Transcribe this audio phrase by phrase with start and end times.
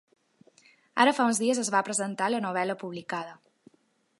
[1.03, 3.37] Ara fa uns dies es va presentar la novel·la publicada.